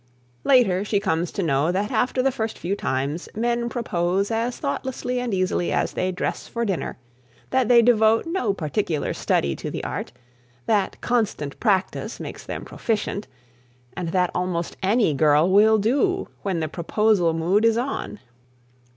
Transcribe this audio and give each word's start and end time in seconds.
Later, 0.43 0.83
she 0.83 0.99
comes 0.99 1.31
to 1.33 1.43
know 1.43 1.71
that 1.71 1.91
after 1.91 2.23
the 2.23 2.31
first 2.31 2.57
few 2.57 2.75
times, 2.75 3.29
men 3.35 3.69
propose 3.69 4.31
as 4.31 4.57
thoughtlessly 4.57 5.19
and 5.19 5.31
easily 5.31 5.71
as 5.71 5.93
they 5.93 6.11
dress 6.11 6.47
for 6.47 6.65
dinner, 6.65 6.97
that 7.51 7.67
they 7.67 7.83
devote 7.83 8.25
no 8.25 8.51
particular 8.51 9.13
study 9.13 9.55
to 9.55 9.69
the 9.69 9.83
art, 9.83 10.11
that 10.65 10.99
constant 11.01 11.59
practice 11.59 12.19
makes 12.19 12.43
them 12.43 12.65
proficient, 12.65 13.27
and 13.95 14.07
that 14.09 14.31
almost 14.33 14.75
any 14.81 15.13
girl 15.13 15.47
will 15.47 15.77
do 15.77 16.27
when 16.41 16.61
the 16.61 16.67
proposal 16.67 17.35
mood 17.35 17.63
is 17.63 17.77
on. 17.77 18.17